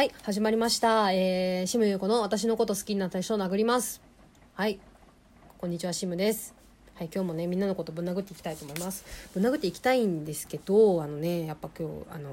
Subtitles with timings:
[0.00, 1.12] はい、始まりました。
[1.12, 4.00] えー、シムユーコの私のこと好きになった人を殴ります。
[4.54, 4.80] はい、
[5.58, 6.54] こんにちは、シムです。
[6.94, 9.04] はい、今日もね、みんなのことぶん殴っていきたいと思います。
[9.34, 12.32] ぶん殴っていきたいんですけど、あのね、やっぱ今日、あのー、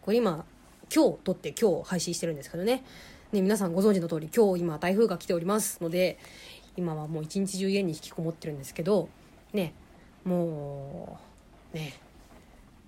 [0.00, 0.46] これ今、
[0.90, 2.84] 今日撮って今日配信してるんですけどね、
[3.32, 6.18] ね、皆さんご存知の通り、今日今台風が来ておりますので、
[6.78, 9.10] 今はもう一日中家に引きこもってるんですけど、
[9.52, 9.74] ね、
[10.24, 11.18] も
[11.74, 11.92] う、ね、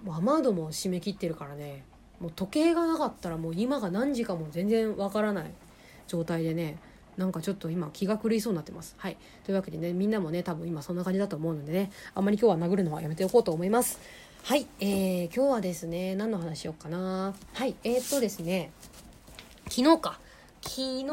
[0.02, 1.84] もう雨戸も締め切ってるからね、
[2.20, 5.50] もう時計がなかったらもう今が何時かも全然わからない
[6.06, 6.78] 状態でね
[7.16, 8.94] なんかちょっと今気が狂いそうになってます。
[8.98, 9.16] はい。
[9.44, 14.00] というわけでね、みんなもね、多分今そんな感じだと思うのでね、あんまり今日は殴るのはやめておこうと思います。
[14.42, 14.66] はい。
[14.80, 17.34] えー、今日はですね、何の話しようかな。
[17.52, 17.76] はい。
[17.84, 18.72] えー、っとですね、
[19.70, 20.18] 昨日か。
[20.60, 21.04] 昨日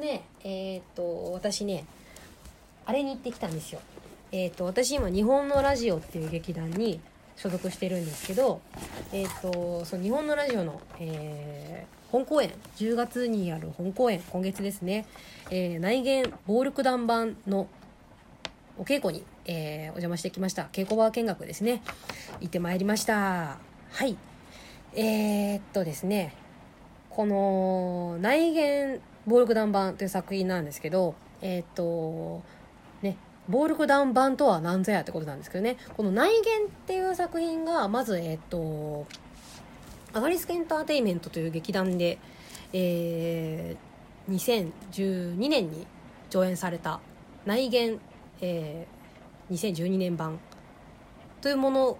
[0.00, 1.84] ね、えー、っと、私ね、
[2.86, 3.80] あれに行ってきたんですよ。
[4.32, 7.00] えー、っと、私今、日本のラジオっていう劇団に
[7.40, 8.60] 所属してるんですけど、
[9.14, 15.06] えーと、その日本のラジオの、えー、本公演10月にやる本公演今月ですね、
[15.50, 17.66] えー、内言暴力団版の
[18.76, 20.68] お稽古に、えー、お邪魔してきました。
[20.72, 21.82] 稽古場見学ですね。
[22.40, 23.58] 行ってまいりました。
[23.90, 24.18] はい。
[24.94, 26.34] えー、っとですね
[27.08, 32.42] この内言暴力団版という作品なんですけどえ、っと
[33.00, 33.16] ね
[33.50, 35.76] 暴力団版とは何ぞやってことなんですけどね。
[35.96, 39.06] この内言っていう作品がまずえっ、と
[40.12, 42.18] アガリスクエンターテイメントという劇団で、
[42.72, 45.86] えー、2012年に
[46.30, 47.00] 上演された
[47.44, 48.00] 内言、
[48.40, 50.38] えー、2012年版
[51.40, 51.98] というもの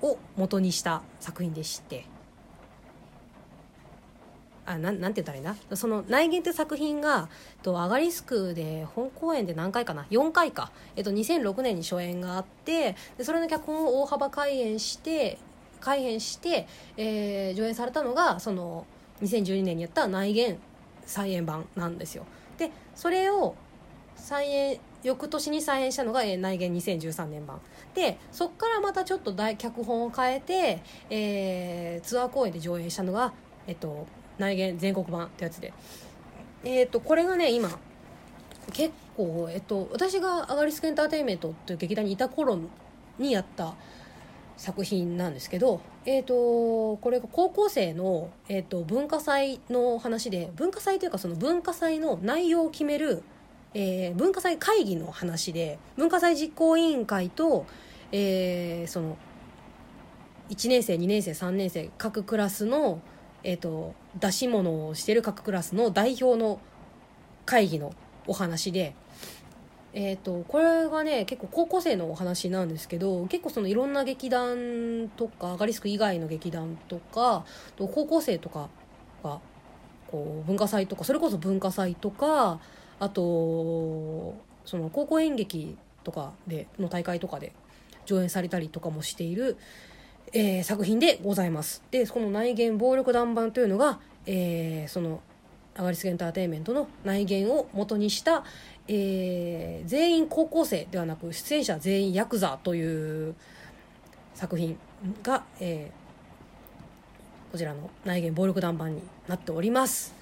[0.00, 2.11] を元にした作品でして。
[4.64, 7.28] あななんて言ったらいいなその内言って作品が
[7.62, 15.38] とアガリスクで本公演で何回かな？4回か、えっと、2006年に初演があってでそれの脚本を大幅改演して
[15.80, 18.86] 改編して、えー、上演されたのがその
[19.22, 20.58] 2012年にやった内言
[21.04, 22.24] 再演版なんですよ。
[22.56, 23.56] でそれを
[24.14, 27.60] 再演翌年に再演したのが、えー、内言2013年版。
[27.94, 33.32] でそこからまたちょっと大脚本を変えて、えー、ツアー公演で上演したのが、
[33.66, 34.06] えっと、
[34.42, 35.72] 内言全国版ってやつで。
[36.64, 37.78] えっ、ー、とこれがね今
[38.72, 42.58] 結構、えっと、私がアガリスクエンターテインメントという劇団にいた頃
[43.18, 43.74] にやった
[44.56, 53.24] 作品なんですけど、えーと、これが高校生の、えーと、文化祭の話で文化祭というかその文化祭の内容を決める、
[53.74, 57.66] えー、文化祭会議の話で文化祭実行委員会と、
[58.12, 59.16] えー、その
[60.50, 63.00] 1年生2年生3年生各クラスの
[63.44, 66.60] えーと、出し物をしてる各クラスの代表の
[67.46, 67.94] 会議の
[68.26, 68.94] お話で、
[69.94, 77.44] えーと、これがね結構高校生のお話なんですけど結構そのいろんな劇団とかアガリスク以外の劇団とか
[77.78, 78.68] 高校生とか
[79.22, 79.40] が
[80.08, 82.60] こう文化祭とかそれこそ文化祭とか
[83.00, 84.34] あと
[84.64, 87.52] その高校演劇とかでの大会とかで
[88.06, 89.56] 上演されたりとかもしている、
[90.32, 91.82] えー、作品でございます。
[91.90, 95.20] で、この内言暴力団版というのが、えー、その、
[95.74, 98.44] アガリスエンターテインメントの内言を元にした、
[98.88, 103.34] えー、全員高校生ではなく出演者全員ヤクザという
[104.34, 104.76] 作品
[105.22, 110.14] が、えー、こちらの内言暴力団版になっております。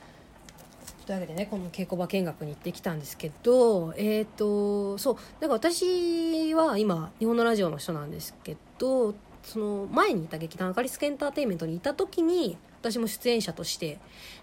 [1.07, 13.99] というわけでねこの稽古場見学に行ってきたんですけどえっ、ー、とそうなんか私は今日本のラジオの人なんですけどその前にいた劇団アカリスクエンターテインメントにいた時に私も出演者として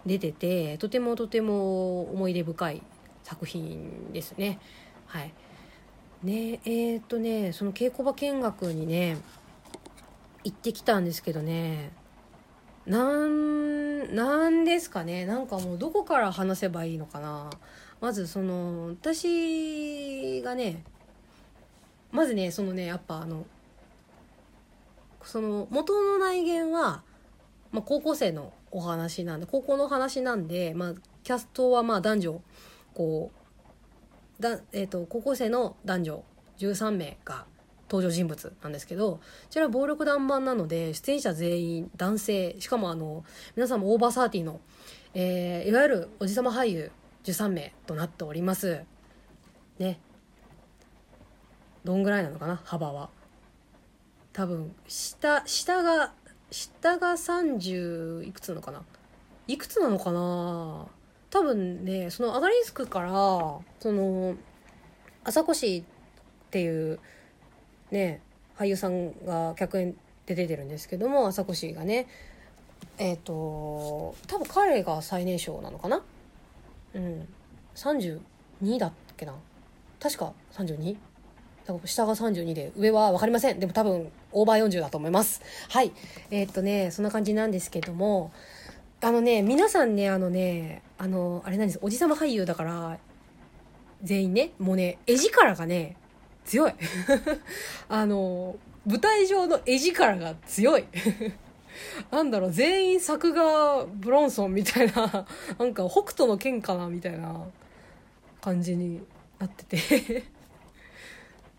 [0.05, 2.81] 出ててとてもとても思い出深い
[3.23, 4.59] 作品ですね。
[5.05, 5.33] はい。
[6.23, 9.17] ねえー、っとねその稽古場見学にね
[10.43, 11.91] 行ってきたんですけどね
[12.87, 17.49] なんなんですかねなんかもうどこから話せばいいのかな。
[17.99, 20.83] まずその私がね
[22.11, 23.45] まずねそのねやっぱあの
[25.27, 27.03] その元の内言は、
[27.71, 30.93] まあ、高校生のお話なんで高校の話なんで、まあ、
[31.23, 32.41] キャストはまあ男女
[32.93, 33.31] こ
[34.39, 36.23] うだ、えーと、高校生の男女
[36.59, 37.45] 13名が
[37.89, 39.19] 登場人物なんですけどこ
[39.49, 43.25] ちら暴力団版なので出演者全員男性しかもあの
[43.55, 44.61] 皆さんもオーバーサーティーの、
[45.13, 46.91] えー、いわゆるおじさま俳優
[47.25, 48.81] 13名となっております。
[49.79, 49.99] ね。
[51.83, 52.61] どんぐらいなのかな？
[52.63, 53.09] 幅は。
[54.37, 56.11] 多分下下が
[56.51, 58.83] 下が30いくつなのかな？
[59.47, 60.85] いくつなのかな？
[61.31, 63.09] 多分ねそのアガリスクから
[63.79, 64.35] その
[65.23, 65.83] 朝越っ
[66.51, 66.99] ていう
[67.89, 68.21] ね
[68.59, 69.95] 俳優さんが客演
[70.27, 72.07] で出てるんですけども朝越がね
[72.99, 76.03] えっ、ー、と多分彼が最年少なのかな？
[76.93, 77.27] うん。
[77.73, 78.19] 32
[78.77, 79.33] だっけな？
[79.99, 80.95] 確か 32?
[81.83, 83.59] 下が32で上は分かりません。
[83.59, 85.41] でも多分オーバー40だと思います。
[85.69, 85.91] はい。
[86.31, 88.31] えー、っとねそんな感じなんですけども
[89.01, 91.79] あのね皆さんねあのねあのあれなんです。
[91.81, 92.97] おじさま俳優だから
[94.03, 95.95] 全員ねもうね絵力がね
[96.45, 96.73] 強い。
[97.89, 100.85] あの舞台上の絵力が強い。
[102.09, 105.27] なんだろう全員作画ブロンソンみたいな
[105.59, 107.45] なんか北斗の剣かなみたいな
[108.41, 109.01] 感じに
[109.39, 110.23] なってて。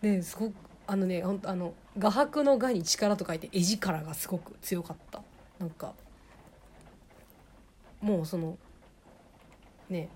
[0.01, 0.53] ねすごく
[0.87, 5.21] あのねほんあの画伯の画に力と書いて絵力がすごく強かった。
[5.59, 5.93] なんか
[8.01, 8.57] もうその
[9.89, 10.09] ね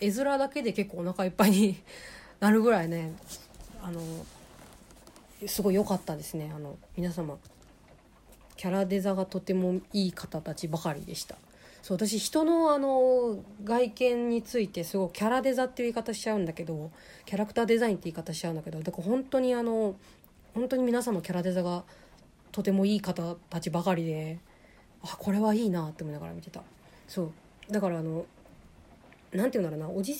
[0.00, 1.76] 絵面だけで結構お腹いっぱいに
[2.40, 3.12] なるぐらいね
[3.82, 4.00] あの
[5.46, 6.52] すごい良かったですね。
[6.54, 7.38] あの皆様
[8.56, 11.36] キャラデザがとてもいい方たちばかりでした。
[11.82, 16.90] そう私人のあの外見についてすごいキャラデザっていう言い方しちゃうんだけど
[17.26, 19.94] キャラクターデザインって言い方しちゃうんだけどだから本当にあの
[20.54, 21.84] 本当に皆様キャラデザが
[22.52, 24.38] とてもいい方たちばかりで
[25.02, 26.62] あこれはいいなって思いながら見てた。
[27.08, 27.72] そう。
[27.72, 28.24] だからあの
[29.32, 29.98] 何て言うんだろうな。
[29.98, 30.14] おじ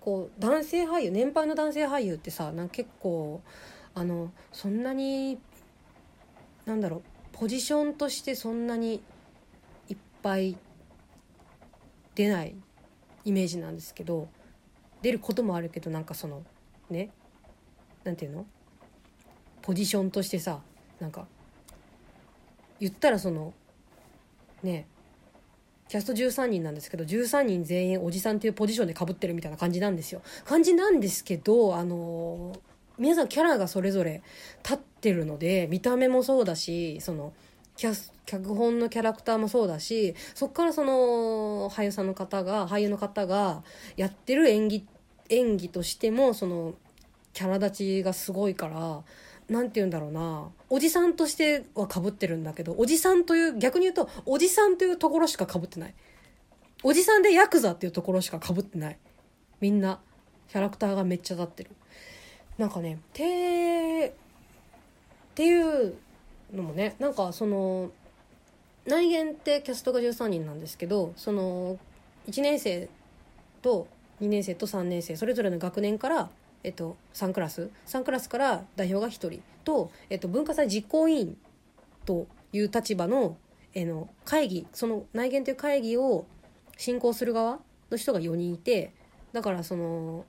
[0.00, 3.40] こう男性俳優年配の男性俳優ってさなん結構
[3.94, 5.38] あのそんなに
[6.66, 9.00] なんだろうポジションとしてそんなに
[9.88, 10.56] いっぱい
[12.16, 12.56] 出ない
[13.24, 14.28] イメージなんですけど
[15.02, 16.42] 出ることもあるけどなんかその
[16.90, 17.10] ね
[18.02, 18.44] なんていうの？
[19.62, 20.60] ポジションとしてさ
[21.00, 21.26] なんか
[22.80, 23.54] 言ったらその
[24.62, 24.86] ね
[25.88, 30.22] キャスト13人なんですけど13人全員おじさんっていうポジションでかぶってるみたいな感じなんですよ。
[30.44, 32.56] 感じなんですけどあの
[32.98, 34.22] 皆さんキャラがそれぞれ
[34.62, 37.32] 立ってるので見た目もそうだしその
[37.76, 43.62] キャス脚本のキャラクターもそうだしそこからその俳優さんの方が俳優の方が
[43.96, 44.86] やってる演技
[45.28, 46.74] 演技としてもその
[47.32, 49.02] キャラ立ちがすごいから
[49.52, 50.48] 何て言うんだろうな。
[50.70, 55.94] おじさんとしてはかぶってるんだけどおじさんという逆に言うとおじさんというところしかかぶってない。
[56.82, 58.98] おじさんでヤクザっていうところしかかぶってない。
[59.60, 60.00] みんな
[60.48, 61.70] キャラクターがめっちゃ立ってる。
[62.58, 65.94] なんかねてっていう
[66.52, 67.90] のもねなんかその
[68.86, 71.78] 内言ってキャストが13人なんですけどその
[72.28, 72.88] 1年生
[73.62, 73.86] と
[74.20, 76.30] 2年生と3年生それぞれの学年から、
[76.64, 79.42] えっと、3クラス？3クラスから代表が1人。
[79.64, 81.36] と、えっと、文化祭実行委員
[82.04, 83.36] という立場の,、
[83.74, 86.26] えの会議その内言という会議を
[86.76, 87.60] 進行する側
[87.90, 88.92] の人が4人いて
[89.32, 90.24] だからその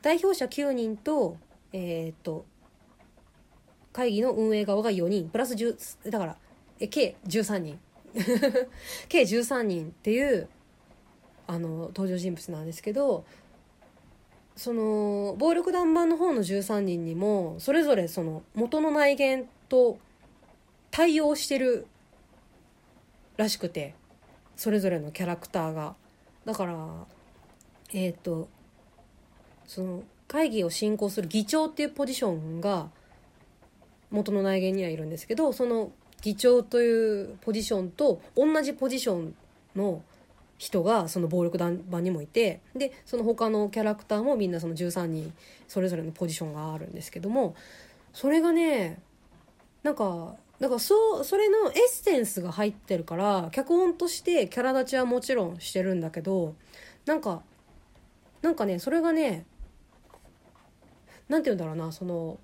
[0.00, 1.36] 代表者9人と
[1.72, 2.46] えー、っと
[3.92, 5.28] 会議の運営側が4人。
[5.28, 6.36] プラス10だから
[6.80, 7.80] え計13人。
[9.08, 10.48] 計13人っていう
[11.46, 13.24] あの登場人物なんですけど
[14.58, 19.98] その暴力団版の方の13人にもそれぞれその元の内言と
[20.90, 21.86] 対応してる
[23.36, 23.94] らしくて
[24.56, 25.94] それぞれのキャラクターが。
[26.44, 27.06] だから
[27.92, 28.48] えっ、ー、と
[29.64, 32.90] その会議を進行する議長っていうポジションが
[34.10, 39.34] 元の内言にはいるんですけどその議長というポジションと同じポジション
[39.76, 40.02] の
[40.58, 45.32] 人がその暴力団版にもいてでその他のキャラクターもみんなその13人
[45.68, 47.54] それぞれのポジションがあるんですけども
[48.12, 49.00] それがね
[49.84, 56.54] なんかだかそうそれのエッセンスが入ってるから脚本としてキャラ立ちはもちろんしてるんだけど
[57.06, 57.42] なんか
[58.42, 59.46] なんかねそれがね
[61.28, 62.38] 何て言うんだろうなその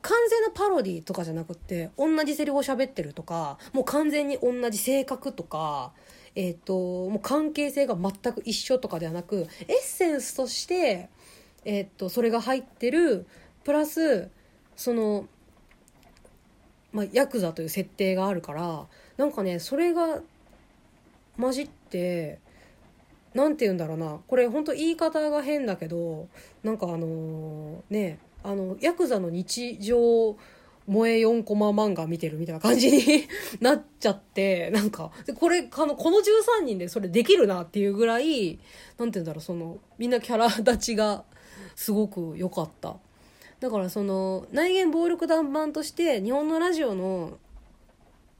[0.00, 5.90] 完全なパロディとかじゃなくて同じセリフを喋ってるとかもう完全に同じ性格とか、
[6.38, 6.74] えーと、
[7.08, 9.46] もう関係性が全く一緒とかではなくエッ
[9.82, 11.08] センスとして、
[11.64, 13.26] えーと、それが入ってる
[13.64, 14.28] プラス
[14.76, 15.26] その、
[16.92, 18.84] まあ、ヤクザという設定があるから
[19.16, 20.20] なんかねそれが
[21.40, 22.38] 混じって
[23.32, 26.28] 何て言うんだろうなこれ本当言い方が変だけど
[26.62, 30.36] なんかあのー、ねあのヤクザの日常
[30.88, 33.02] 萌え4コマ漫画見てるみたいな感じに
[33.60, 38.58] なっちゃってなんかこれあのこの13人でそれできるなっていうぐらい
[38.98, 41.24] 何て言うんだろうそのみんなキャラ立ちが
[41.74, 42.96] すごく良かった。
[43.58, 47.38] だからその内言暴力団版として日本のラジオの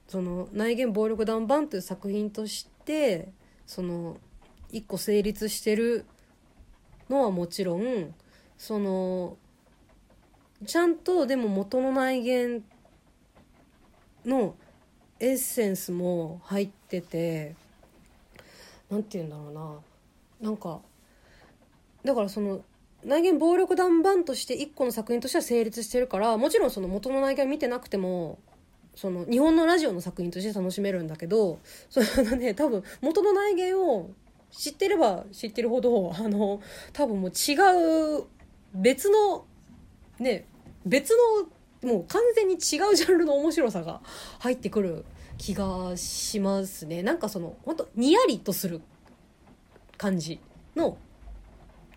[0.08, 3.32] その内言暴力団版という作品として
[3.66, 4.18] その
[4.70, 6.04] 一個成立してる
[7.08, 8.14] のはもちろん
[8.58, 9.36] その
[10.64, 12.64] ちゃんとでも元の内言
[14.24, 14.54] の
[15.20, 17.54] エッセンスも入ってて
[18.90, 19.52] 何て言うんだろう
[20.40, 20.50] な。
[20.50, 20.80] なんか
[22.04, 22.62] だからその
[23.04, 28.38] 内言暴力団版として一個の作品としては成立してるからもちろんその元の内言見てなくても
[28.94, 31.58] その日本のラジオの作品として楽しめるんだけど
[31.90, 34.10] そのね多分元の内言を
[34.50, 36.60] 知ってれば知ってるほどあの
[36.92, 37.54] 多分もう違
[38.20, 38.24] う
[38.74, 39.44] 別の
[40.18, 40.46] ね
[40.84, 41.14] 別
[41.82, 44.00] のもう完全に違うジャンルの面白さが
[44.38, 45.04] 入ってくる
[45.38, 47.02] 気がしますね。
[47.02, 48.80] なんかその本当にやりとする
[49.98, 50.40] 感じ
[50.74, 50.96] の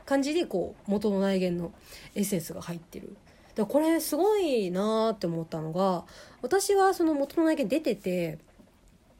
[0.06, 1.72] 感じでこう元の内言の
[2.16, 3.16] エッセンスが入ってる。
[3.56, 6.06] だこれすごいなーって思ったのが
[6.42, 8.38] 私はその元の内見出てて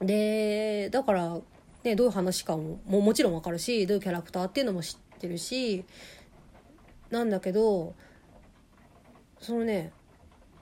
[0.02, 1.38] でだから
[1.84, 5.84] ねどういう話かもももちろんわかるしどういうキャラクターっていうのも知ってるし
[7.10, 7.96] なんだけど
[9.40, 9.92] そのね。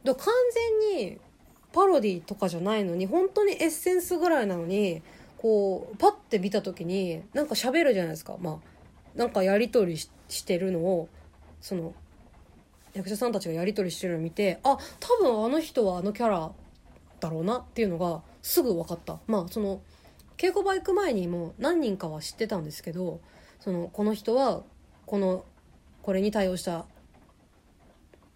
[0.06, 0.16] 完
[0.54, 1.20] 全に
[1.74, 5.02] パロディとかじゃないのに本当にエッセンスぐらいなのに
[5.38, 8.38] こうパッて見た時になんか喋るじゃないですか。
[8.40, 11.10] まあなんかやり取りしてるのを
[11.62, 11.94] その
[12.94, 16.52] 役者さんたちがやり取りしてるのを見てあ多分あの人はあのキャラ
[17.20, 19.20] だろうなっていうのがすぐ分かった。
[19.28, 19.82] まあその
[20.38, 23.20] 稽古場行く前にも何人かは知ってたんですけど
[23.60, 24.62] そのこの人は
[25.06, 25.44] この
[26.04, 26.86] これに対応した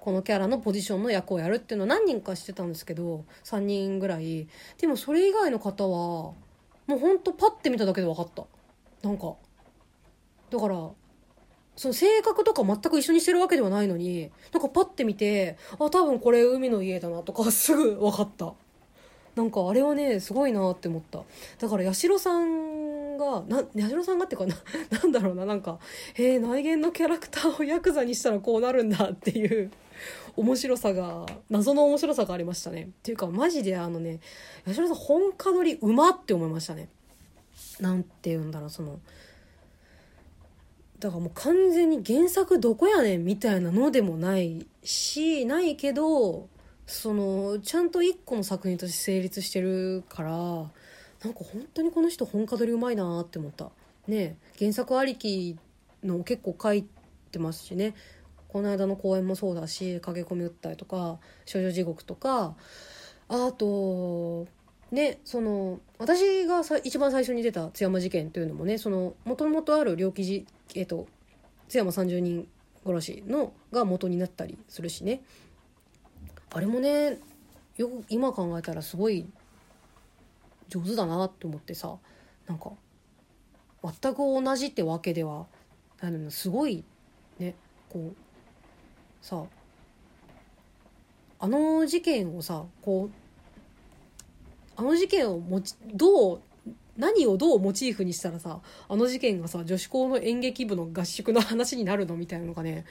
[0.01, 4.47] このキャラのポジションの役をやるっていうのは何人か知ってたんですけど3人ぐらい。
[4.79, 6.33] でもそれ以外の方は
[6.87, 8.43] もうほんとパッて見ただけで分かった。
[9.03, 9.35] なんか
[10.49, 10.89] だから
[11.75, 18.53] その性格とか全く一緒にしてるわけではないのになんかパッて見てあ多分これ海の家だなとか すぐ分かった。
[19.35, 21.21] なんかあれはねすごいなって思った。
[21.59, 24.55] だから八代さんがな八代さんがっていうかな
[24.99, 25.77] なんだろうななんか
[26.15, 29.69] へえ内言のキャラクターをヤクザにしたらこうなるんだっていう。
[30.35, 32.83] 面白さが謎の面白さがありましたね。
[32.83, 34.19] っていうかマジであのね
[34.65, 36.89] 八代さん本家取りうまって思いましたね。
[37.79, 38.99] なんて言うんだろうその
[40.99, 46.47] だからもう完全に原作どこやねんみたいなのでもないしないけど
[46.85, 53.69] そのちゃんと一個の作品として成立してるからなんか本当にこの人本家取りうまいなって思った。
[54.07, 55.57] ね原作ありき
[56.03, 56.85] の結構書い
[57.31, 57.95] てますしね。
[58.51, 62.55] この間の公演もそうだし駆け込み訴えとか少女地獄とか
[63.29, 64.45] あと
[64.91, 71.07] ねその私がさ一番最初に出た津山事件というのもねもともとある猟奇事えっ、と
[71.69, 72.47] 津山30人
[72.85, 75.21] 殺しのが元になったりするしね。
[76.53, 77.19] あれもね
[77.77, 79.25] よく今考えたらすごい
[80.67, 81.95] 上手だなって思ってさ
[82.47, 82.71] なんか
[83.83, 85.45] 全く同じってわけでは
[86.01, 86.83] ないのすごい
[87.39, 87.55] ね
[87.87, 88.30] こう
[89.21, 89.43] さ
[91.39, 93.21] あの事件をさこう
[94.75, 96.41] あの事件をもちどう
[96.97, 98.59] 何をどうモチーフにしたらさ
[98.89, 102.85] あの事件がさ女子校の演劇部の合宿の話になるのみたいなのがね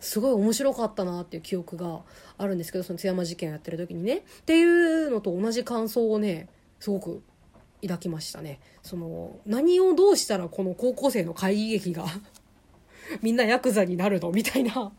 [0.00, 2.00] すごい面白かったなっていう記憶が
[2.36, 4.18] あるんですけどその津山事件をやってる時にね。
[4.18, 7.22] っていうのと同じ感想をねすごく
[7.82, 8.60] 抱きましたね。
[8.82, 12.06] その何をどうしたらこの高校生の会議劇が
[13.22, 14.30] みんなヤクザになるの？
[14.30, 14.92] みたいな。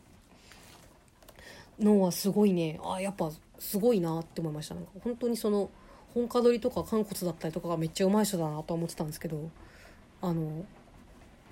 [1.80, 2.80] のはすごいね。
[2.84, 4.76] あやっぱすごいなって思いました。
[4.76, 5.70] なんか本当にその
[6.14, 9.50] 本家取りとか肝骨だったりとかがめっちゃうまい人だなと思ってたんですけど
[10.22, 10.66] あの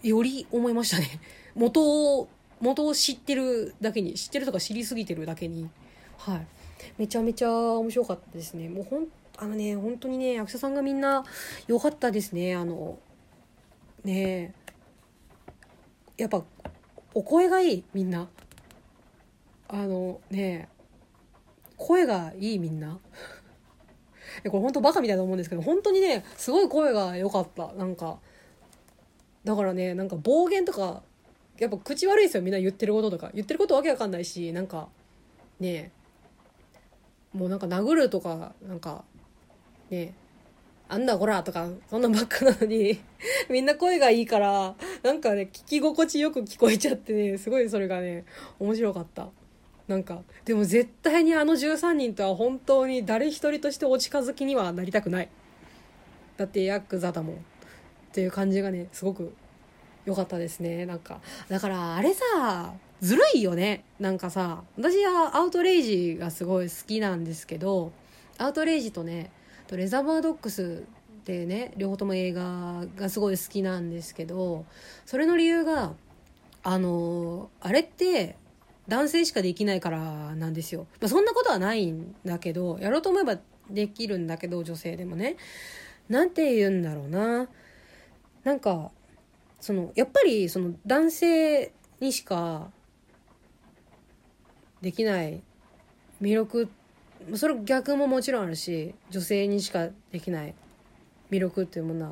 [0.01, 1.19] より思いましたね。
[1.55, 2.27] 元を
[2.59, 5.69] 元を知ってるだけに知ってるとか知りすぎてるだけに。
[6.17, 6.47] はい。
[6.97, 8.69] めちゃめちゃ面白かったですね。
[8.69, 9.07] もうほん
[9.37, 11.23] あのね本当にね役者さんがみんな
[11.67, 12.55] 良かったですね。
[12.55, 12.97] あの
[14.03, 14.53] ね
[16.17, 16.43] やっぱ
[17.13, 18.27] お声がいいみんな。
[19.67, 20.69] あのね
[21.77, 22.99] 声がいいみんな。
[24.43, 27.73] これ本当バカみたいな思うんですけど本当にねすごい声が良かった。
[27.73, 28.19] なんか
[29.43, 31.01] だからねなんか暴言とか
[31.57, 33.31] やっぱ口悪いですよみんな言ってることとか。
[33.33, 34.89] 言ってることわけわかんないしなんか
[35.59, 35.91] ね
[37.33, 39.03] もうなんか殴るとかなんか
[39.89, 40.13] ね
[40.89, 42.99] あんだこらとかそんなばっかなのに
[43.49, 48.25] みんな声がいいからなんかね聞き心地よく聞こえちゃってねすごいそれがね
[48.59, 49.29] 面白かった。
[49.87, 55.29] なんかでも絶対にあの13人とは本当に誰一人としてお近づきにはなりたくない。
[56.35, 57.35] だってヤクザだもん。
[57.35, 57.39] っ
[58.11, 59.33] ていう感じがねすごく
[60.05, 60.85] 良かったですね。
[60.85, 63.83] なんかだからあれさずるいよね。
[63.99, 67.91] なんかさ私はアウトレイジがすごい好きなんですけど
[68.37, 69.31] アウトレイジとね
[69.67, 70.83] とレザーバードッグス
[71.19, 74.65] ってね両方とも映画がすごい好きなんですけど
[75.05, 75.93] それの理由が
[76.63, 78.35] あのあれって
[78.87, 83.37] 男性しかできないからなんですよ、まあ、そんなことはないんだけどやろうと思えば
[83.69, 85.35] できるんだけど女性でもね。
[86.09, 87.49] なんて言うんだろうな。
[88.43, 88.91] なんか
[89.59, 92.71] そのやっぱりその男性にしか
[94.81, 95.41] できない
[96.21, 96.69] 魅力
[97.35, 100.53] それ逆ももちろんあるし女性にしかできない
[101.29, 102.11] 魅力っていうものは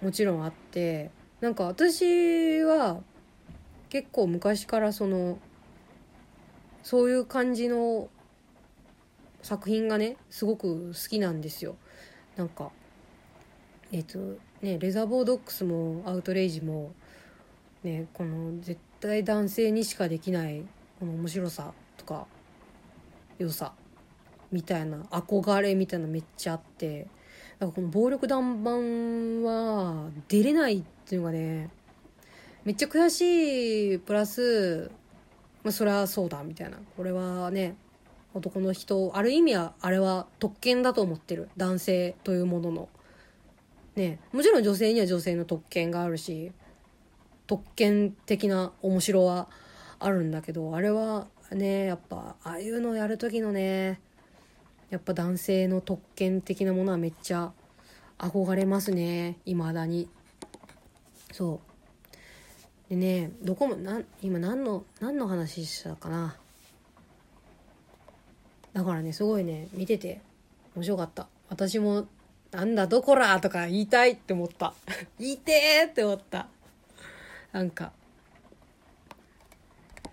[0.00, 3.00] もちろんあってなんか私は
[3.92, 5.38] 結構昔からその
[6.82, 8.08] そういう感じの
[9.42, 11.76] 作品がねすごく好きなんですよ。
[12.36, 12.70] なんか
[13.92, 14.18] えっ、と
[14.62, 16.94] ねレザーボードックスもアウトレイジも
[17.82, 20.62] ねこの絶対男性にしかできない
[20.98, 22.26] この面白さとか
[23.38, 23.74] 良さ
[24.50, 27.08] みたいな憧れみたいなめっちゃあって
[27.58, 31.68] だからこの暴力団版は出れないっていうのがね
[32.64, 34.90] めっちゃ悔しいプラス
[35.64, 36.78] まあそれはそうだみたいな。
[36.96, 37.76] これはね
[38.34, 41.48] 男の人ある意味はあれは特権だと思ってる。
[41.56, 42.88] 男性というものの。
[43.96, 44.18] ね。
[44.32, 46.52] もちろん女性には女性の特権があるし
[47.46, 49.48] 特権的な面白は
[49.98, 54.00] あるんだけどあれはねやっぱああいうのやる時のね
[54.90, 57.52] やっぱ男性の特権的なものはめっちゃ
[58.18, 59.38] 憧れますね。
[59.46, 60.08] 未だに。
[61.32, 61.71] そう。
[62.92, 66.36] でねどこもな今何の何の話したかな。
[68.74, 70.20] だからねすごいね見てて
[70.76, 71.26] 面白かった。
[71.48, 72.06] 私も
[72.50, 74.74] なんだどこらとか言いたいって思った。
[75.18, 76.48] 言いてーって思った。
[77.52, 77.92] なんか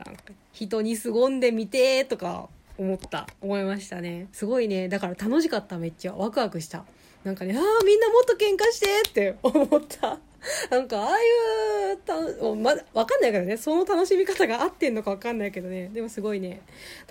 [0.06, 3.28] なんか人に凄んでみてーとか思った。
[3.42, 4.30] 思いましたね。
[4.32, 4.88] すごいね。
[4.88, 6.14] だから楽しかっためっちゃ。
[6.14, 6.86] ワクワクした。
[7.26, 10.18] なんかねああみんなもっと喧嘩してって思った。
[10.72, 12.16] なんかああいうた
[12.56, 13.58] まだ分かんないからね。
[13.58, 15.90] その楽しみ方が合ってんのか分かんないけどね。
[15.94, 16.62] でもすごいね。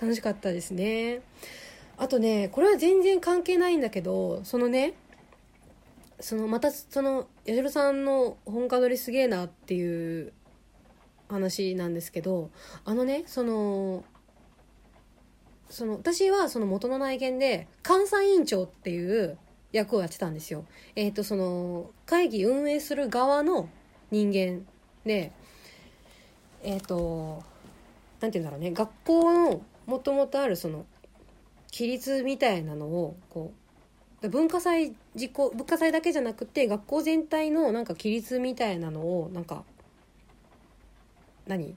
[0.01, 1.21] 楽しかったですね。
[1.99, 4.93] あとねこれは全然関係ないんだけどそのね
[6.21, 10.33] そのまたその八代さんの本家撮りすげえなっていう
[11.29, 12.49] 話なんですけど
[12.85, 14.05] あのねその
[15.69, 19.37] その私はその元の内見で監査委員長っていう
[19.71, 20.65] 役をやってたんですよ。
[20.95, 23.69] えっ、ー、とその会議運営する側の
[24.11, 24.65] 人間
[25.05, 25.31] で
[26.63, 27.43] えっ、ー、と
[28.19, 28.71] 何て言うんだろうね。
[28.71, 30.85] 学校のもともとあるその
[31.71, 33.53] 規律みたいなのをこ
[34.21, 39.63] う文化祭実行文化祭だけじゃなくて学校全体のなんか規律みたいなのをなんか
[41.47, 41.75] 何？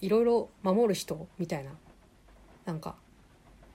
[0.00, 1.70] いろいろ守る人みたいな。
[2.64, 2.94] なんか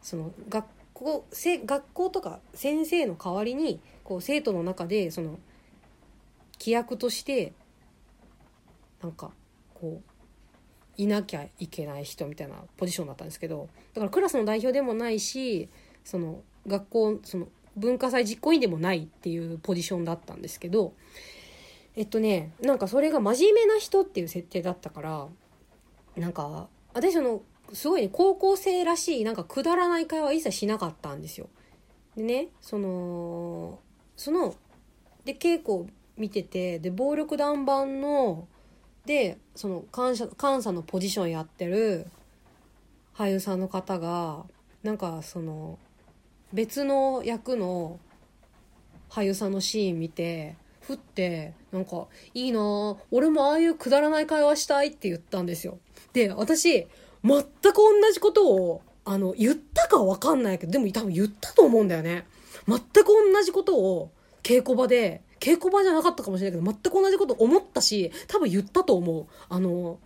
[0.01, 0.65] その学
[0.97, 5.37] 校せ学校とか先生の代わりにこう生徒の中でその
[6.59, 7.53] 規約として
[9.01, 9.31] なんか
[9.75, 10.11] こう
[10.97, 15.69] いなきゃいけない人みたいなポジションだったんですけどだからクラスの代表でもないし
[16.03, 20.93] その学校その文化祭実行委員でもないっていうポジションだったんですけど
[21.95, 25.27] えっとねなんかそれが真面目な人っていう設定だったから
[26.15, 31.49] なんか私そのすごいね高校生らしいなんかくだらない会話一切しなかったんですよ。
[32.15, 33.79] でねその
[34.15, 34.55] その
[35.25, 38.47] で稽古を見ててで暴力団版の
[39.05, 42.07] でその監査監査のポジションやってる
[43.15, 44.45] 俳優さんの方が
[44.83, 45.79] なんかその
[46.53, 47.99] 別の役の
[49.09, 55.79] 俳優さんのシーン見てふってなんか「いいな俺もああいうくだらない会話したい」って言ったんですよ。
[56.13, 56.87] で私
[57.23, 62.25] 全く同じことをあの言ったかわかんないけどでも多分言ったと思うんだよね。
[62.67, 64.11] 全く同じことを
[64.43, 69.27] 稽古場で稽古場じゃなかったかもしれないけど、全く同じこと思ったし、多分言ったと思う。
[69.49, 69.99] あの、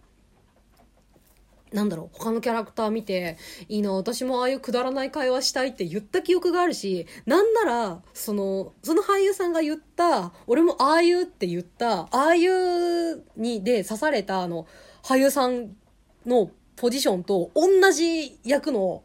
[1.72, 3.38] なんだろう、他のキャラクター見て、
[3.70, 14.68] いいな、私もああいうくだらない会話したいって言った記憶があるし、なんなら、その、その俳優さんが言った、俺もああいうって言った、ああいうにで刺された、あの、
[15.02, 15.78] 俳優さん
[16.26, 19.04] のポジションと同じ役の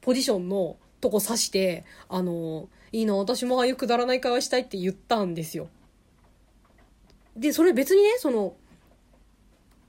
[0.00, 5.68] ポジションのとこ刺して、あの、いいな、私もああいうくだらない会話したいって言ったんですよ。
[7.36, 8.54] で、それ別にね、その、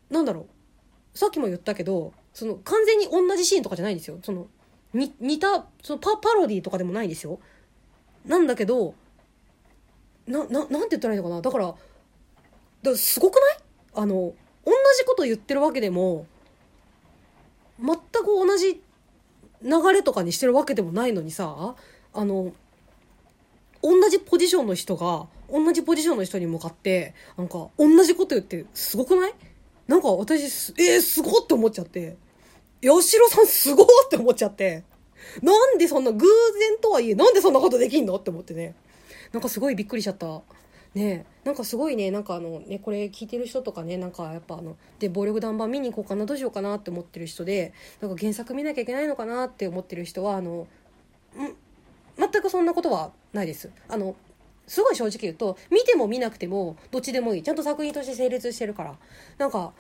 [0.09, 0.47] なんだろ
[1.13, 1.17] う。
[1.17, 4.19] さっきも言ったけど、その、完全に同じシーンとかじゃないんですよ。
[4.23, 4.47] その、
[4.93, 7.39] に、似た、そのパ、パロディとかでもないですよ。
[8.25, 8.95] なんだけど、
[10.27, 11.41] な、な、なんて言ったらいいのかな。
[11.41, 11.77] だから、だか
[12.83, 13.57] らすごくない？
[13.93, 14.33] あの、
[14.65, 16.25] 同じこと言ってるわけでも、
[17.79, 18.81] 全く同じ
[19.63, 21.75] 流れとかにしてるわけでもないのにさ、
[22.13, 22.53] あの、
[23.81, 29.33] 同じポジションの人が同じポジションの人に向かってなんか同じこと言ってすごくない？
[29.87, 32.17] なんか私えー、すごって思っちゃって。
[32.83, 34.83] 八代さんすごって思っちゃって。
[35.43, 36.25] なんでそんな偶
[36.59, 38.15] 然とはいえなんでそんなことできんの？
[38.15, 38.73] って思ってね。
[39.31, 40.41] なんかすごいびっくりしちゃった。
[40.95, 42.09] ねなんかすごいね。
[42.09, 43.97] なんかあのねこれ聞いてる人とかね。
[43.97, 50.67] なんかやっぱあので暴力団版見に行こうかなどうしようかなって思ってる人でなんか原作見なきゃいけないのかなって思ってる人はあの
[51.37, 51.55] ん
[52.17, 53.69] 全くそんなことはないです。
[53.89, 54.15] あの
[54.65, 57.43] すごい正直言うと見ても見なくてもどっちでもいい。
[57.43, 58.95] ちゃんと作品として成立してるから。
[59.37, 59.73] なんか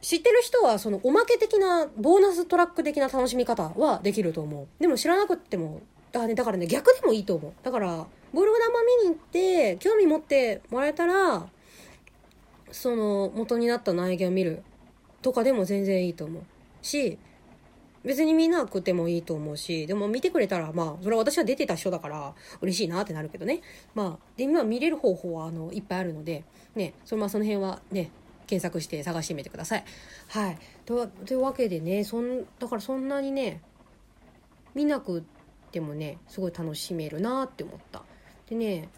[0.00, 4.66] 知ってる人はそのおまけ的なボーナストラック的な楽しみ方はできると思う。
[4.80, 7.52] でも知らなくてもだからねだからね逆でもいいと思う。
[7.62, 11.48] だからボール玉見に行って興味持ってもらえたら
[12.70, 14.62] その元になった苗木を見る
[15.22, 16.42] とかでも全然いいと思う
[16.82, 17.18] し
[18.02, 23.60] 別に見なくてもいいと思うしでも見てくれたらまあそれは私は出てた人だから嬉しいなってなるけどね。
[23.94, 28.10] まあで今見れる方法はあのいっぱいあるのでねそのまあその辺はね
[28.46, 29.84] 検索して探してみてください。
[30.28, 30.58] はい。
[30.86, 33.60] というわけでねそんだからそんなにね
[34.74, 35.22] 見なく
[35.70, 38.02] てもねすごい楽しめるなって思った。
[38.50, 38.88] でね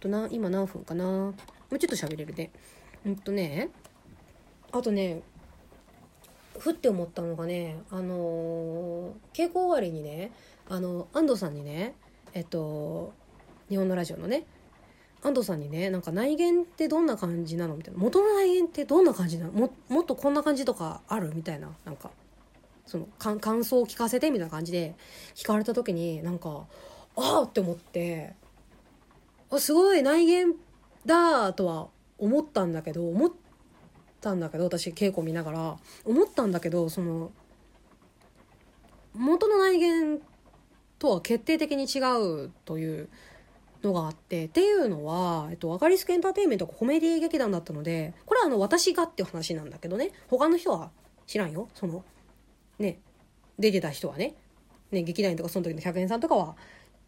[0.00, 1.04] とな今何分かな。
[1.04, 1.34] も
[1.70, 2.50] うちょっと喋れるね。
[3.04, 3.68] うんとね
[4.72, 5.22] あとね
[6.58, 10.32] ふって思ったのがねあのー、稽古終わりにね
[10.68, 11.94] あの安藤さんにね
[12.32, 13.12] えっと
[13.68, 14.44] 日本のラジオのね
[15.22, 18.00] 安藤さんにねなんか内言ってどんな感じなのみたいな。
[18.00, 19.52] 元の内言ってどんな感じなの？
[19.52, 21.32] ももっとこんな感じとかある？
[21.34, 21.68] みたいな。
[21.84, 22.10] なんか
[22.86, 24.94] その感想を聞かせてみたいな感じで
[25.34, 26.66] 聞かれた時になんか
[27.16, 28.34] ああって思って。
[29.50, 30.54] あすごい内言
[31.04, 33.30] だとは思ったんだけど思っ
[34.20, 37.30] たんだけど私稽古見ながら思ったんだけどその
[39.14, 40.20] 元の内言
[40.98, 42.00] とは決定的に違
[42.46, 43.08] うという
[43.82, 50.10] のがあってっていうのは、えっと、アガリスクエンターテインメントがコメディ劇団だったのでこれはあの私がっていう話なんだけどね。
[50.28, 50.90] 他の人は
[51.26, 51.68] 知らんよ。
[51.74, 52.04] その
[52.78, 52.98] ね
[53.58, 54.34] 出てた人はね。
[54.90, 56.56] ね劇団員とかその時の100円さんとかは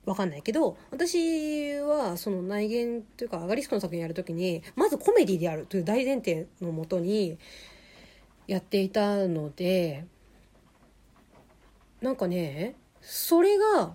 [0.09, 7.39] わかんないけど、私はその内言というか、アガリスクの作品やるときに、まずコメディであるという大前提のもとに
[8.47, 10.07] やっていたので、
[12.01, 13.95] なんかね、それが、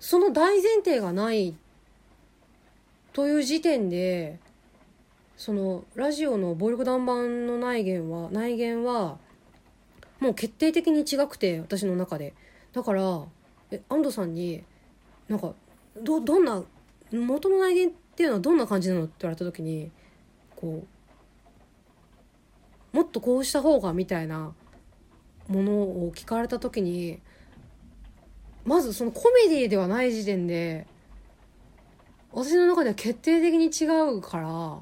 [0.00, 1.54] その大前提がない
[3.12, 4.40] という時点で、
[5.36, 9.18] そのラジオの暴力団版の内言は、内言は、
[10.18, 12.34] もう決定的に違くて、私の中で。
[12.72, 13.24] だから、
[13.70, 14.64] え安藤さんに、
[15.28, 15.54] なんか
[16.02, 16.62] どどんな
[17.12, 19.90] 元の内言っていうのはどんな感じなのって言われた時に
[20.56, 20.84] こ
[22.92, 24.52] うもっとこうした方がみたいな
[25.48, 27.20] ものを聞かれた時に
[28.64, 30.86] まずそのコメディではない時点で
[32.32, 34.78] 私の中では決定的に違うから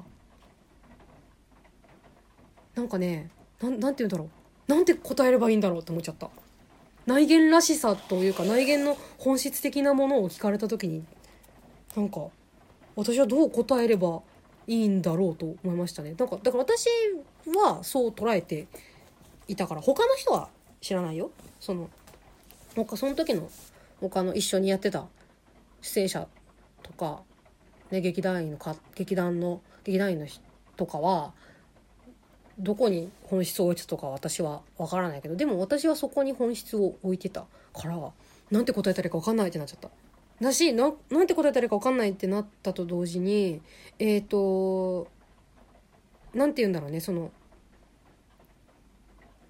[2.75, 3.29] なんかね
[3.61, 4.29] なんなんて言うんだろ
[4.67, 6.29] うなんて答えればいいんだろうって思っちゃった。
[7.05, 11.03] 内言らしさというか内言の本質的なものを聞かれた時に
[11.95, 12.27] なんか
[12.95, 14.21] 私はどう答えれば
[14.67, 16.15] いいんだろうと思いましたね。
[16.17, 16.87] なんかだから私
[17.47, 18.67] はそう捉えて
[19.47, 21.31] いたから他の人は知らないよ。
[21.59, 21.89] その
[22.75, 23.49] 他その時の
[23.99, 25.05] 他の一緒にやってた
[25.81, 26.27] 出演者
[26.81, 27.21] とか、
[27.91, 30.41] ね、劇団員のか劇団の劇団員の人
[30.77, 31.33] とかは
[32.59, 37.97] どこに本質を置いてたとか私は分からないけどでも私はそこに本質を置いてたから
[38.51, 39.89] なんて答えたらいいか分かんないってなっちゃった。
[40.41, 43.61] だしななんて答えたらいいか分かんないってなったと同時に
[43.99, 45.07] えっ、ー、と
[46.33, 47.31] なんて言うんだろうねその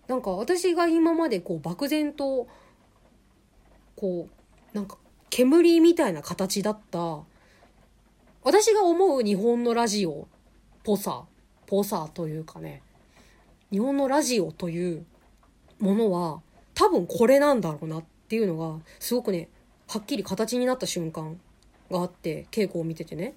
[0.07, 2.47] なんか私が今までこう漠然と
[3.95, 4.27] こ
[4.73, 4.97] うなんか
[5.29, 7.19] 煙みたいな形だった
[8.43, 10.25] 私が思う日本のラジオっ
[10.83, 11.23] ぽさ
[11.65, 12.81] ぽさというかね
[13.73, 15.03] 日本のラジオという
[15.79, 16.41] ものは
[16.75, 19.49] 多分これなんだろうなっていうのがすごくね
[19.89, 21.39] はっきり形になった瞬間
[21.89, 23.33] があって稽古を見ててね。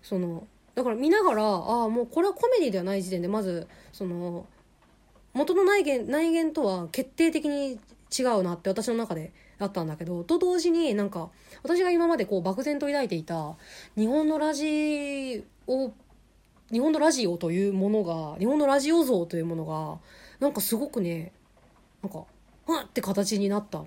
[0.00, 4.46] そのだから見ながらああもうこれはコメディではない時点でまずその
[5.32, 7.80] 元の内言内言とは決定的に
[8.16, 11.30] 違うなって私の中であったんだけどと同時になんか
[11.62, 13.56] 私が今までこう漠然と抱いていた
[13.96, 15.92] 日本のラジオ
[16.72, 19.98] 日本のラジオというものが日本のラジオ像というものが
[20.40, 21.32] なんかすごくね
[22.02, 22.24] なんか
[22.66, 23.82] ふわって形になった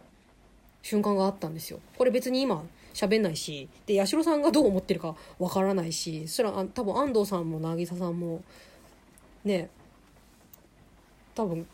[0.82, 1.80] 瞬間があったんですよ。
[1.98, 8.42] これ別に今喋んないしで八代さんがどう思ってるかわからないしそしたら多分安藤さんも渚さんも
[9.44, 9.70] ね
[11.34, 11.68] 多分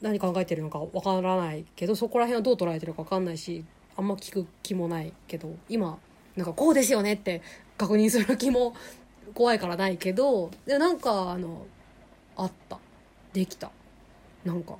[0.00, 3.64] 何考えてるのかわからないけどそこら辺はどう捉えてるかわかんないし
[3.96, 5.98] あんま聞く気もないけど今
[6.36, 7.42] なんかこうですよねって
[7.76, 8.74] 確認する気も
[9.34, 11.66] 怖いからないけどでなんかあの
[12.36, 12.78] あった。
[13.32, 13.70] できた。
[14.44, 14.76] なんか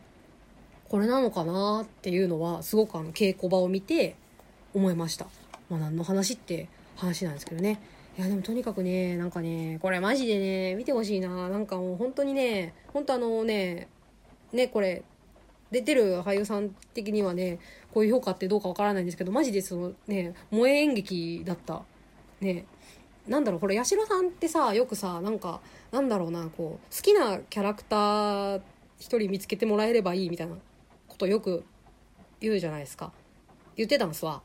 [0.88, 4.16] これなのかなっていうのはすごくあの稽古場を見て
[4.74, 5.26] 思いました。
[5.68, 7.80] まあ何の話って話なんですけどね。
[8.16, 11.48] いやでもとにかくねなんかねこれマジでね見てほしいな。
[11.48, 13.88] なんかもう本当にね本当あのね
[14.52, 15.04] ねこれ
[15.70, 17.58] 出てる俳優さん的にはね
[17.92, 21.82] こういう評価ってどうかわからないんですけどマジでそのね萌え演劇だった。
[22.40, 22.64] ね。
[23.28, 25.60] なんだろうこれ八代さんってさよくさなんか
[25.92, 28.60] なんだろうなこう好きなキャラクター
[28.98, 30.56] 一人見つけてもらえればいいみたいな
[31.06, 31.64] ことよく
[32.40, 33.12] 言うじゃないですか。
[33.76, 34.42] 言ってたんですわ。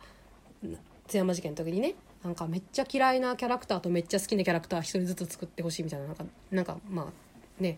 [1.08, 1.96] 津山事件の時にね。
[2.24, 7.78] なんかめっちゃ嫌いなキャラクターとめっちゃ好きなキャラクター一人ずつ作ってほしいみたいななんかなんかまあね。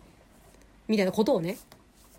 [0.88, 1.56] みたいなことをね。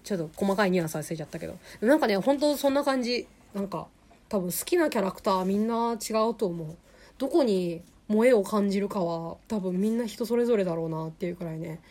[0.04, 1.58] ちょっと細かいニュアンス忘れちゃったけど。
[1.82, 3.28] なんかね本当そんな感じ。
[3.54, 3.88] なんか
[4.30, 6.76] 多分好きなキャラクターみんな違うと思う。
[7.18, 11.82] どこに萌えを感じるかは多分みんな人それぞれだろうなっていうくらいね。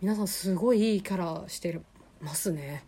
[0.00, 1.80] 皆さんすごいいいキャラして
[2.20, 2.84] ますね。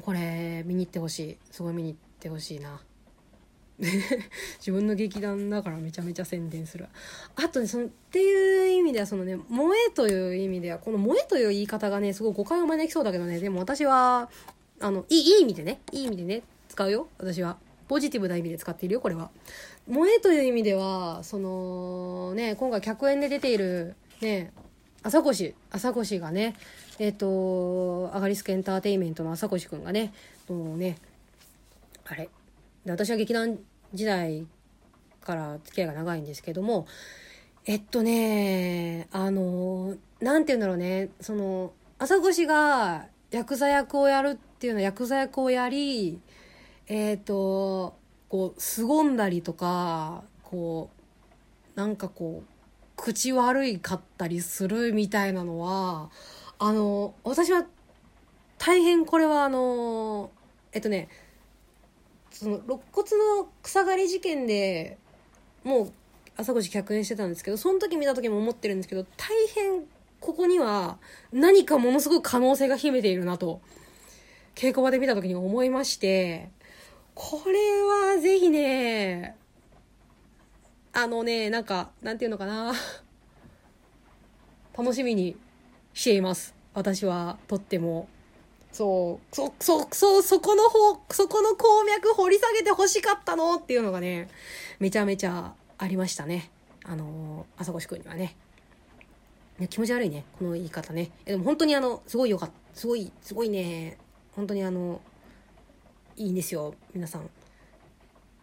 [0.00, 1.38] これ見に行ってほしい。
[1.50, 2.80] すごい見に行ってほしいな。
[4.58, 6.86] 自分の劇団だからめちゃめちゃ宣伝する
[7.34, 13.40] あとねそのっていう意味ではそのね萌えという意味ではこの萌えという言い方がねすごい誤解を招きそうだけどね。
[13.40, 14.30] でも私は
[14.80, 17.08] あのいいいい意味でねいい意味でね使うよ。
[17.18, 17.58] 私は。
[17.88, 19.30] ポジティブな意味で使っているよこれは。
[19.88, 24.52] 萌えという意味ではそのね今回客演で出ているね
[25.02, 26.54] 朝越朝越がね
[26.98, 30.12] えっ、とアガリスクエンターテインメントの朝越くんがね
[30.48, 30.98] もうね
[32.06, 32.28] あれ。
[32.86, 33.58] 私は劇団
[33.94, 34.46] 時代
[35.22, 36.86] から付き合いが長いんですけども
[37.64, 46.20] えっとねあの何て言うんだろうねその朝越がヤクザ役をやるっていうのはヤクザ役をやり
[46.88, 47.96] えっ、ー、と
[48.28, 50.90] こう凄んだりとかこ
[51.76, 52.52] うなんかこう
[52.96, 56.10] 口悪いかったりするみたいなのは
[56.58, 57.64] あの私は
[58.58, 60.30] 大変これはあの
[60.72, 61.08] えっとね
[62.30, 64.98] その肋骨の草刈り事件で
[65.64, 65.92] もう
[66.36, 69.82] 朝越客演してたんですけどその時見た時も思ってるんですけど大変
[70.20, 70.98] ここには
[71.32, 73.60] 何かものすごい可能性が秘めているなと
[74.54, 76.50] 稽古場で見た時に思いまして
[77.14, 77.52] これ
[78.12, 79.36] はぜひね
[80.92, 82.72] あのねなんかなんていうのかな。
[84.76, 85.36] 楽しみに
[85.92, 86.54] しています。
[86.74, 88.08] 私はとっても。
[88.72, 94.30] そうそそそそこの方そこの鉱脈掘り下げて欲しかったのっていうのがね
[94.78, 96.50] めちゃめちゃありましたね。
[96.84, 98.34] あの朝越くんにはね。
[99.68, 100.24] 気持ち悪いね。
[100.38, 101.10] この言い方ね。
[101.24, 102.54] でも本当にあのすごいよかった。
[102.74, 103.98] すごいすごいね。
[104.34, 105.02] 本当にあの
[106.16, 107.28] いいんですよ皆さん。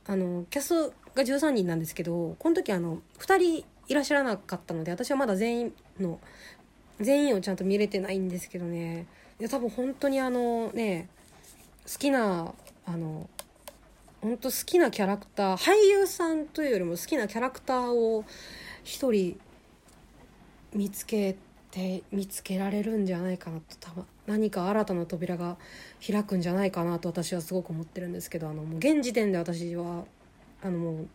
[0.08, 6.19] あのキャストが13人なんですけどこの時あの2人いらっしゃらなかったので私はまだ全員の
[6.99, 9.05] 全員をちゃんと見れてないんですけどね。
[9.39, 11.10] いや多分本当にあのね
[11.91, 12.53] 好きな
[12.86, 13.29] あの
[14.21, 18.25] 本当好きなキャラクター俳優さんというよりも好きなキャラクターを
[18.84, 19.39] 一人
[20.73, 21.48] 見つけて
[22.12, 25.58] 見つけられるんじゃないかなと多分何か新たな扉が
[26.05, 30.05] 開くんじゃないかなと私はすごく思ってるんですけどあのもう現時点で私は
[30.63, 31.08] あのもう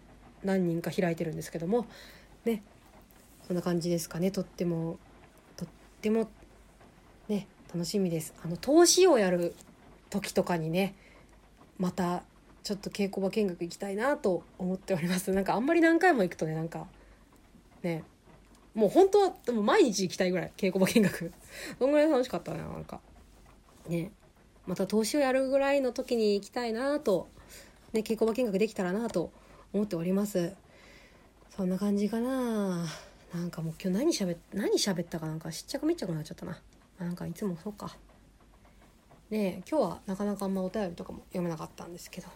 [0.45, 1.87] 何人か開いてるんですけども
[2.45, 2.63] ね
[3.47, 4.99] そんな感じですかねとっても。
[5.57, 5.69] とっ
[6.01, 6.29] ても
[7.29, 8.35] ね楽しみです。
[8.45, 9.55] あの投資をやる
[10.11, 10.95] 時とかにね
[11.79, 12.23] また
[12.63, 15.31] ちょっと稽古場見学行きたいなと思っております。
[15.33, 16.87] なんかあんまり何回も行くとねなんか
[17.83, 18.05] ね
[18.75, 19.33] もう本当は
[19.63, 21.33] 毎日行きたいぐらい稽古場見学。
[21.79, 23.01] そんぐらい楽しかったななんか。
[23.89, 24.11] ね。
[24.67, 27.29] また投資をやるぐらいの時に行きたいなと。
[27.93, 29.31] ね稽古場見学できたらなと
[29.73, 30.55] 思っております。
[31.57, 32.87] そんな感じかな。
[33.33, 36.61] なんかもう今日何しゃべ何喋ったかなんかしっちゃくめっちゃくなっちゃったな。
[36.99, 37.97] なんかいつもそうか。
[39.31, 42.29] で今日はなかなかあんまお便りとかも読めなかったんですけど。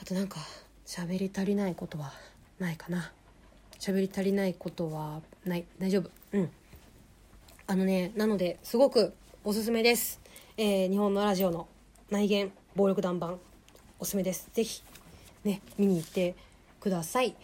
[0.00, 0.40] あとなんか
[0.86, 2.12] 喋り足りないことは
[2.58, 3.12] ないかな。
[3.78, 5.64] 喋り足りないことはない。
[5.78, 6.10] 大丈夫。
[6.32, 6.50] うん。
[7.66, 9.12] あのねなのですごく
[9.44, 10.20] おすすめです、
[10.56, 11.66] えー、日本のラジオの
[12.10, 13.40] 内言暴力団版
[13.98, 14.48] おすすめです。
[14.52, 14.82] ぜひ
[15.44, 16.34] ね見に行って
[16.80, 17.34] ください。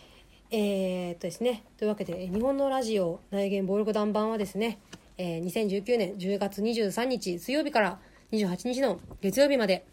[0.51, 1.65] えー、っとですね。
[1.79, 4.79] というわけで日本のラジオ内言暴力団版はですね
[5.19, 7.99] えー、2019年10月23日水曜日から
[8.33, 9.85] 28日の月曜日まで、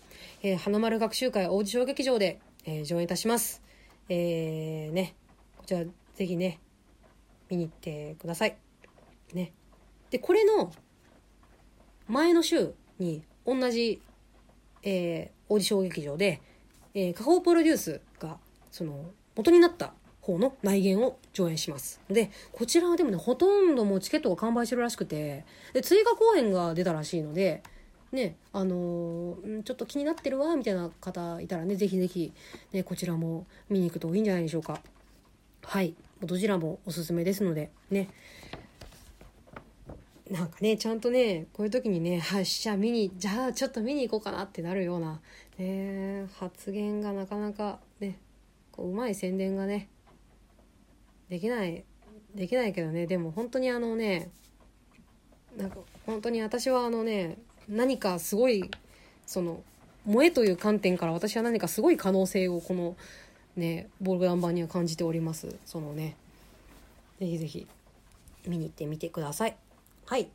[0.41, 3.62] えー、花丸学習会王子小劇場で、えー、上演いたします。
[4.08, 5.13] えー、ね、
[5.58, 5.84] こちら
[6.19, 6.60] ぜひね、
[7.49, 8.58] 見に行ってください。
[9.34, 9.53] ね。
[10.10, 10.73] で、これの
[12.10, 14.01] 前の週に同じ、
[14.84, 16.41] えー、王子小劇場で、
[16.93, 18.38] えー、加工プロデュースが、
[18.69, 27.63] その、元になった方の内言を上演しますでこちらはでもねほとんどもうチケットが完売してるらしくてで追加公演が出たらしいので
[28.12, 32.34] ねあのーちょっと気になってるわみたいな方いたらねぜひぜひ、
[32.73, 34.82] ね、こちらも見に行くといいんじゃないでしょうか
[35.63, 38.10] はいどちらもおすすめですのでね。
[40.29, 45.19] なんかねちゃんとねこういう時にね発射見にじゃあちょっと見に行こうかなってなるような、
[45.58, 48.19] ね、発言がなかなかね
[48.71, 49.89] こううまい宣伝がね
[51.29, 51.84] できない
[52.36, 54.29] できないけどねでも本当にあのね
[55.58, 58.69] なんか本当に私はあのね何かすごい
[59.25, 59.62] その
[60.05, 62.95] 萌えという観点から私は何かすごい可能性をこの
[63.55, 65.55] ねボールン版には感じております。
[65.65, 66.15] そのね
[67.19, 67.67] ぜひぜひ
[68.47, 69.55] 見に行ってみてください。
[70.05, 70.27] はい。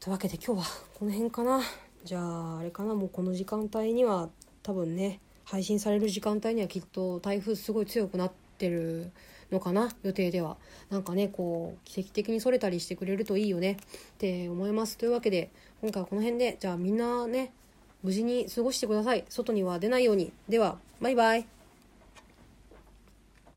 [0.00, 0.66] というわけで今日は
[0.98, 1.60] この辺かな。
[2.04, 2.94] じゃああれかな。
[2.94, 4.28] もうこの時間帯には
[4.62, 9.10] 多分ね配信される時間帯にはきっと台風すごい強くなってる
[9.50, 9.90] のかな。
[10.02, 10.56] 予定では。
[10.90, 13.72] なんかねこう奇跡的にそれたりしてくれるといいよね。
[13.72, 13.76] っ
[14.18, 14.98] て思います。
[14.98, 15.50] というわけで
[15.80, 16.56] 今回はこの辺で。
[16.60, 17.52] じゃあみんなね
[18.02, 19.24] 無事に過ごしてください。
[19.28, 20.32] 外には出ないように。
[20.48, 21.46] ではバイバイ。